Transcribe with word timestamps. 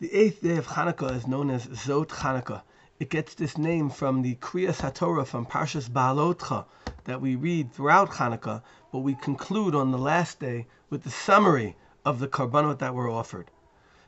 The 0.00 0.14
eighth 0.14 0.40
day 0.40 0.56
of 0.56 0.66
Hanukkah 0.66 1.14
is 1.14 1.26
known 1.26 1.50
as 1.50 1.66
Zot 1.66 2.08
Hanukkah. 2.08 2.62
It 2.98 3.10
gets 3.10 3.34
this 3.34 3.58
name 3.58 3.90
from 3.90 4.22
the 4.22 4.34
Kriyas 4.36 4.80
HaTorah 4.80 5.26
from 5.26 5.44
Parshas 5.44 5.90
Baalotcha 5.90 6.64
that 7.04 7.20
we 7.20 7.36
read 7.36 7.70
throughout 7.74 8.12
Hanukkah, 8.12 8.62
but 8.90 9.00
we 9.00 9.14
conclude 9.14 9.74
on 9.74 9.90
the 9.90 9.98
last 9.98 10.40
day 10.40 10.66
with 10.88 11.02
the 11.02 11.10
summary 11.10 11.76
of 12.02 12.18
the 12.18 12.28
korbanot 12.28 12.78
that 12.78 12.94
were 12.94 13.10
offered. 13.10 13.50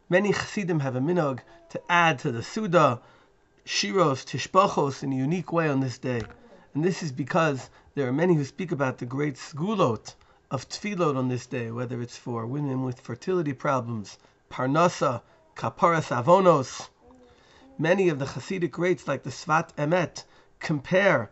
Many 0.08 0.32
Chassidim 0.32 0.80
have 0.80 0.96
a 0.96 1.00
minhag 1.00 1.40
to 1.68 1.82
add 1.90 2.18
to 2.20 2.32
the 2.32 2.42
Suda, 2.42 3.02
Shiros, 3.66 4.24
Tishbachos 4.24 5.02
in 5.02 5.12
a 5.12 5.16
unique 5.16 5.52
way 5.52 5.68
on 5.68 5.80
this 5.80 5.98
day. 5.98 6.22
And 6.72 6.82
this 6.82 7.02
is 7.02 7.12
because 7.12 7.68
there 7.94 8.08
are 8.08 8.14
many 8.14 8.34
who 8.34 8.46
speak 8.46 8.72
about 8.72 8.96
the 8.96 9.04
great 9.04 9.34
sgulot 9.34 10.14
of 10.50 10.66
tefillot 10.70 11.18
on 11.18 11.28
this 11.28 11.44
day, 11.44 11.70
whether 11.70 12.00
it's 12.00 12.16
for 12.16 12.46
women 12.46 12.82
with 12.82 12.98
fertility 12.98 13.52
problems, 13.52 14.16
parnasa, 14.50 15.20
kaparas 15.56 16.08
avonos. 16.08 16.88
Many 17.78 18.08
of 18.08 18.18
the 18.18 18.24
Hasidic 18.24 18.70
greats, 18.70 19.08
like 19.08 19.22
the 19.22 19.30
Sfat 19.30 19.74
Emet, 19.76 20.24
compare 20.60 21.30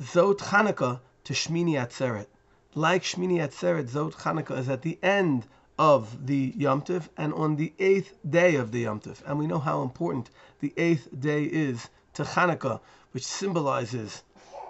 Zot 0.00 0.38
Chanukah 0.38 1.00
to 1.24 1.32
Shmini 1.32 1.72
Atzeret. 1.72 2.26
Like 2.74 3.02
Shmini 3.02 3.38
Atzeret, 3.38 3.88
Zot 3.90 4.12
Chanukah 4.14 4.58
is 4.58 4.68
at 4.68 4.82
the 4.82 4.98
end 5.02 5.46
of 5.78 6.26
the 6.26 6.52
Yom 6.56 6.82
Tov 6.82 7.08
and 7.16 7.32
on 7.34 7.56
the 7.56 7.72
eighth 7.78 8.14
day 8.28 8.56
of 8.56 8.72
the 8.72 8.80
Yom 8.80 9.00
Tov. 9.00 9.22
And 9.26 9.38
we 9.38 9.46
know 9.46 9.58
how 9.58 9.82
important 9.82 10.30
the 10.60 10.72
eighth 10.76 11.08
day 11.18 11.44
is 11.44 11.88
to 12.14 12.24
Chanukah, 12.24 12.80
which 13.12 13.24
symbolizes 13.24 14.22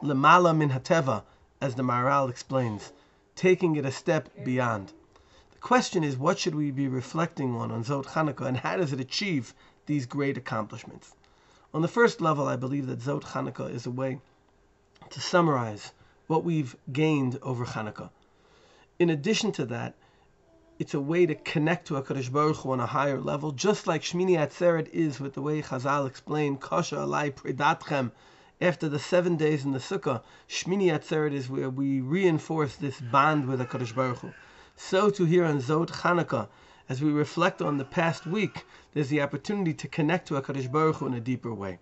Lemala 0.03 0.57
min 0.57 0.71
Hateva, 0.71 1.23
as 1.61 1.75
the 1.75 1.83
Maharal 1.83 2.31
explains, 2.31 2.93
taking 3.35 3.77
it 3.77 3.85
a 3.85 3.91
step 3.91 4.29
beyond. 4.45 4.93
The 5.61 5.67
question 5.67 6.05
is, 6.05 6.17
what 6.17 6.39
should 6.39 6.55
we 6.55 6.71
be 6.71 6.87
reflecting 6.87 7.57
on 7.57 7.73
on 7.73 7.83
Zot 7.83 8.07
Chanukah, 8.07 8.47
and 8.47 8.59
how 8.59 8.77
does 8.77 8.93
it 8.93 9.01
achieve 9.01 9.55
these 9.87 10.07
great 10.07 10.37
accomplishments? 10.39 11.17
On 11.75 11.83
the 11.83 11.89
first 11.89 12.21
level, 12.21 12.47
I 12.47 12.55
believe 12.55 12.87
that 12.87 13.01
Zot 13.01 13.23
Chanukah 13.23 13.75
is 13.75 13.85
a 13.85 13.91
way 13.91 14.21
to 15.11 15.21
summarize 15.21 15.93
what 16.29 16.45
we've 16.45 16.77
gained 16.93 17.41
over 17.43 17.67
Chanukah. 17.67 18.11
In 19.01 19.11
addition 19.11 19.51
to 19.51 19.67
that, 19.67 19.97
it's 20.79 20.95
a 20.95 21.01
way 21.01 21.27
to 21.27 21.35
connect 21.35 21.89
to 21.89 21.95
HaKadosh 21.95 22.31
Baruch 22.31 22.59
Hu 22.59 22.71
on 22.71 22.79
a 22.79 22.87
higher 22.87 23.21
level, 23.21 23.51
just 23.51 23.89
like 23.89 24.03
Shmini 24.03 24.39
Atzeret 24.39 24.89
is 24.91 25.19
with 25.19 25.35
the 25.35 25.43
way 25.43 25.61
Chazal 25.61 26.07
explained, 26.07 26.61
Kasha 26.61 26.99
alai 26.99 27.33
predatchem, 27.33 28.13
after 28.61 28.89
the 28.89 29.01
seven 29.01 29.37
days 29.37 29.65
in 29.65 29.73
the 29.73 29.81
Sukkah, 29.81 30.23
Shmini 30.49 30.97
Atzeret 30.97 31.33
is 31.33 31.51
where 31.51 31.69
we 31.69 32.01
reinforce 32.01 32.77
this 32.77 33.01
bond 33.01 33.49
with 33.49 33.59
HaKadosh 33.59 33.95
Baruch 33.97 34.19
Hu. 34.19 34.33
So 34.81 35.11
to 35.11 35.25
here 35.25 35.45
on 35.45 35.61
Zot 35.61 35.89
Chanukah, 35.89 36.47
as 36.89 37.03
we 37.03 37.11
reflect 37.11 37.61
on 37.61 37.79
the 37.79 37.85
past 37.85 38.27
week, 38.27 38.65
there's 38.95 39.09
the 39.09 39.21
opportunity 39.21 39.75
to 39.75 39.89
connect 39.89 40.29
to 40.29 40.35
HaKadosh 40.35 40.71
Baruch 40.71 40.97
Hu 40.97 41.07
in 41.09 41.15
a 41.15 41.21
deeper 41.21 41.53
way. 41.53 41.81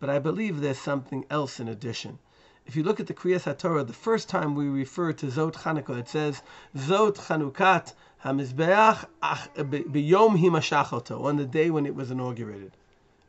But 0.00 0.08
I 0.08 0.18
believe 0.18 0.60
there's 0.60 0.78
something 0.78 1.26
else 1.28 1.60
in 1.60 1.68
addition. 1.68 2.18
If 2.66 2.74
you 2.74 2.84
look 2.84 2.98
at 3.00 3.06
the 3.06 3.12
Kriyas 3.12 3.44
HaTorah, 3.44 3.86
the 3.86 3.92
first 3.92 4.30
time 4.30 4.54
we 4.54 4.66
refer 4.66 5.12
to 5.12 5.26
Zot 5.26 5.56
Chanukah, 5.56 5.98
it 5.98 6.08
says, 6.08 6.42
Zot 6.74 7.16
Chanukat 7.16 7.92
HaMizbeach 8.24 9.06
B'yom 9.54 10.38
Himashachoto, 10.40 11.24
on 11.24 11.36
the 11.36 11.44
day 11.44 11.70
when 11.70 11.84
it 11.84 11.94
was 11.94 12.10
inaugurated. 12.10 12.72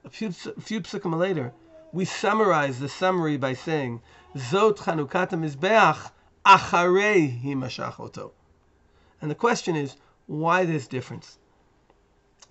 A 0.05 0.09
few, 0.09 0.29
a 0.29 0.61
few 0.61 0.79
psukim 0.79 1.19
later, 1.19 1.51
we 1.91 2.05
summarize 2.05 2.79
the 2.79 2.87
summary 2.87 3.35
by 3.35 3.53
saying, 3.53 4.01
Zot 4.33 4.77
Chanukat 4.77 5.31
HaMizbeach 5.31 6.09
Acharei 6.45 7.43
Himashachoto. 7.43 8.31
And 9.23 9.31
the 9.31 9.35
question 9.35 9.77
is, 9.77 9.95
why 10.27 10.65
this 10.65 10.85
difference? 10.85 11.37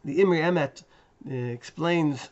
The 0.06 0.20
Imrei 0.20 0.40
Emet 0.40 0.84
uh, 1.30 1.34
explains, 1.52 2.30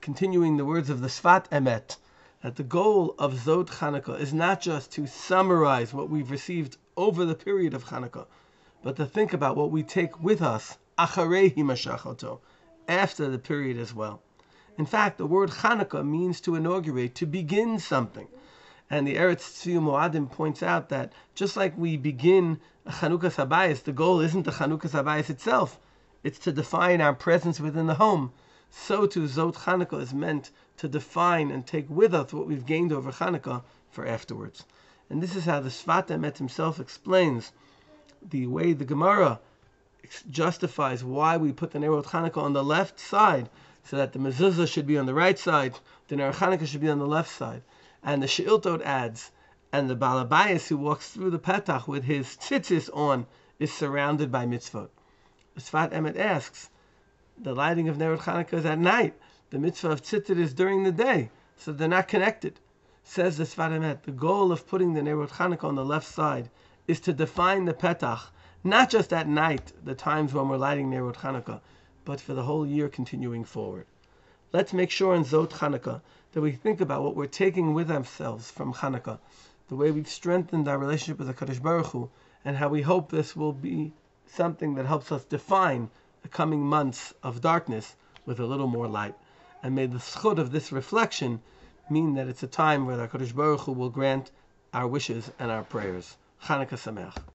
continuing 0.00 0.56
the 0.56 0.64
words 0.64 0.90
of 0.90 1.00
the 1.00 1.06
Sfat 1.06 1.48
Emet, 1.50 1.96
that 2.42 2.56
the 2.56 2.64
goal 2.64 3.14
of 3.16 3.34
Zot 3.34 3.68
Chanukah 3.68 4.18
is 4.18 4.34
not 4.34 4.60
just 4.60 4.90
to 4.94 5.06
summarize 5.06 5.94
what 5.94 6.10
we've 6.10 6.32
received 6.32 6.78
over 6.96 7.24
the 7.24 7.36
period 7.36 7.74
of 7.74 7.84
Chanukah, 7.84 8.26
but 8.82 8.96
to 8.96 9.06
think 9.06 9.32
about 9.32 9.56
what 9.56 9.70
we 9.70 9.84
take 9.84 10.20
with 10.20 10.42
us 10.42 10.78
after 10.98 11.22
the 13.30 13.38
period 13.38 13.78
as 13.78 13.94
well. 13.94 14.20
In 14.76 14.86
fact, 14.86 15.16
the 15.16 15.26
word 15.28 15.50
Chanukah 15.50 16.04
means 16.04 16.40
to 16.40 16.56
inaugurate, 16.56 17.14
to 17.14 17.24
begin 17.24 17.78
something. 17.78 18.26
And 18.88 19.04
the 19.06 19.16
Eretz 19.16 19.42
Tzvi 19.42 19.80
Moadim 19.80 20.30
points 20.30 20.62
out 20.62 20.90
that 20.90 21.12
just 21.34 21.56
like 21.56 21.76
we 21.76 21.96
begin 21.96 22.60
a 22.84 22.92
Chanukas 22.92 23.34
Habayis, 23.34 23.82
the 23.82 23.92
goal 23.92 24.20
isn't 24.20 24.44
the 24.44 24.52
Chanukas 24.52 24.90
Habayis 24.90 25.28
itself, 25.28 25.80
it's 26.22 26.38
to 26.40 26.52
define 26.52 27.00
our 27.00 27.12
presence 27.12 27.58
within 27.58 27.88
the 27.88 27.94
home. 27.94 28.32
So 28.70 29.06
too, 29.06 29.24
Zot 29.24 29.56
Chanukah 29.56 30.00
is 30.00 30.14
meant 30.14 30.52
to 30.76 30.86
define 30.86 31.50
and 31.50 31.66
take 31.66 31.90
with 31.90 32.14
us 32.14 32.32
what 32.32 32.46
we've 32.46 32.64
gained 32.64 32.92
over 32.92 33.10
Chanukah 33.10 33.62
for 33.90 34.06
afterwards. 34.06 34.64
And 35.10 35.20
this 35.20 35.34
is 35.34 35.46
how 35.46 35.60
the 35.60 35.70
Sfat 35.70 36.06
Emet 36.06 36.38
himself 36.38 36.78
explains 36.78 37.52
the 38.22 38.46
way 38.46 38.72
the 38.72 38.84
Gemara 38.84 39.40
justifies 40.30 41.02
why 41.02 41.36
we 41.36 41.52
put 41.52 41.72
the 41.72 41.80
Nerot 41.80 42.04
Chanukah 42.04 42.42
on 42.42 42.52
the 42.52 42.62
left 42.62 43.00
side, 43.00 43.50
so 43.82 43.96
that 43.96 44.12
the 44.12 44.20
mezuzah 44.20 44.68
should 44.68 44.86
be 44.86 44.98
on 44.98 45.06
the 45.06 45.14
right 45.14 45.38
side, 45.38 45.78
the 46.06 46.14
Ner 46.14 46.32
Chanukah 46.32 46.66
should 46.66 46.80
be 46.80 46.88
on 46.88 47.00
the 47.00 47.06
left 47.06 47.30
side. 47.30 47.62
And 48.08 48.22
the 48.22 48.28
Sheiltot 48.28 48.82
adds, 48.82 49.32
and 49.72 49.90
the 49.90 49.96
Balabayas 49.96 50.68
who 50.68 50.76
walks 50.76 51.10
through 51.10 51.30
the 51.30 51.40
Petach 51.40 51.88
with 51.88 52.04
his 52.04 52.36
tzitzis 52.36 52.88
on 52.94 53.26
is 53.58 53.72
surrounded 53.72 54.30
by 54.30 54.46
mitzvot. 54.46 54.90
Sfat 55.58 55.90
Emet 55.90 56.16
asks, 56.16 56.70
the 57.36 57.52
lighting 57.52 57.88
of 57.88 57.96
Nerot 57.96 58.20
Chanukah 58.20 58.52
is 58.52 58.64
at 58.64 58.78
night. 58.78 59.18
The 59.50 59.58
mitzvah 59.58 59.90
of 59.90 60.02
tzitzit 60.02 60.38
is 60.38 60.54
during 60.54 60.84
the 60.84 60.92
day, 60.92 61.32
so 61.56 61.72
they're 61.72 61.88
not 61.88 62.06
connected. 62.06 62.60
Says 63.02 63.38
the 63.38 63.44
Sfat 63.44 63.72
Emet, 63.72 64.04
the 64.04 64.12
goal 64.12 64.52
of 64.52 64.68
putting 64.68 64.92
the 64.92 65.00
Nerot 65.00 65.30
Chanukah 65.30 65.64
on 65.64 65.74
the 65.74 65.84
left 65.84 66.06
side 66.06 66.48
is 66.86 67.00
to 67.00 67.12
define 67.12 67.64
the 67.64 67.74
Petach, 67.74 68.30
not 68.62 68.88
just 68.88 69.12
at 69.12 69.26
night, 69.26 69.72
the 69.84 69.96
times 69.96 70.32
when 70.32 70.48
we're 70.48 70.58
lighting 70.58 70.92
Nerot 70.92 71.16
Chanukah, 71.16 71.60
but 72.04 72.20
for 72.20 72.34
the 72.34 72.44
whole 72.44 72.64
year 72.64 72.88
continuing 72.88 73.42
forward. 73.42 73.86
Let's 74.52 74.72
make 74.72 74.92
sure 74.92 75.14
in 75.14 75.24
Zot 75.24 75.50
Chanukah 75.50 76.00
that 76.32 76.40
we 76.40 76.52
think 76.52 76.80
about 76.80 77.02
what 77.02 77.16
we're 77.16 77.26
taking 77.26 77.74
with 77.74 77.90
ourselves 77.90 78.48
from 78.48 78.72
Chanukah, 78.72 79.18
the 79.68 79.74
way 79.74 79.90
we've 79.90 80.06
strengthened 80.06 80.68
our 80.68 80.78
relationship 80.78 81.18
with 81.18 81.26
the 81.26 81.34
Kadosh 81.34 81.60
Baruch 81.60 81.86
Hu, 81.86 82.10
and 82.44 82.56
how 82.56 82.68
we 82.68 82.82
hope 82.82 83.10
this 83.10 83.34
will 83.34 83.52
be 83.52 83.92
something 84.26 84.76
that 84.76 84.86
helps 84.86 85.10
us 85.10 85.24
define 85.24 85.90
the 86.22 86.28
coming 86.28 86.60
months 86.60 87.12
of 87.24 87.40
darkness 87.40 87.96
with 88.24 88.38
a 88.38 88.46
little 88.46 88.68
more 88.68 88.86
light. 88.86 89.16
And 89.64 89.74
may 89.74 89.86
the 89.86 89.98
schud 89.98 90.38
of 90.38 90.52
this 90.52 90.70
reflection 90.70 91.42
mean 91.90 92.14
that 92.14 92.28
it's 92.28 92.44
a 92.44 92.46
time 92.46 92.86
where 92.86 92.96
the 92.96 93.08
Kadosh 93.08 93.34
Baruch 93.34 93.62
Hu 93.62 93.72
will 93.72 93.90
grant 93.90 94.30
our 94.72 94.86
wishes 94.86 95.32
and 95.40 95.50
our 95.50 95.64
prayers. 95.64 96.16
Chanukah 96.44 96.78
Sameach. 96.78 97.16